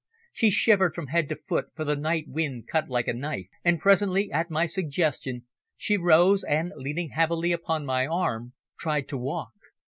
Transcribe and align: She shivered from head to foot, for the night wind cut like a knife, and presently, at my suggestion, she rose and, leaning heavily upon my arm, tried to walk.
She 0.33 0.49
shivered 0.49 0.95
from 0.95 1.09
head 1.13 1.29
to 1.29 1.35
foot, 1.47 1.67
for 1.75 1.83
the 1.85 1.95
night 1.95 2.25
wind 2.27 2.65
cut 2.67 2.89
like 2.89 3.07
a 3.07 3.13
knife, 3.13 3.45
and 3.63 3.79
presently, 3.79 4.31
at 4.31 4.49
my 4.49 4.65
suggestion, 4.65 5.45
she 5.77 5.95
rose 5.95 6.43
and, 6.43 6.73
leaning 6.75 7.09
heavily 7.11 7.51
upon 7.51 7.85
my 7.85 8.07
arm, 8.07 8.53
tried 8.79 9.07
to 9.09 9.17
walk. 9.19 9.53